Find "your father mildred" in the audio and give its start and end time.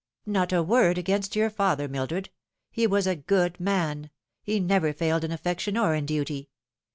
1.35-2.31